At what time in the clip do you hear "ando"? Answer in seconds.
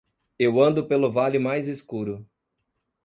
0.59-0.87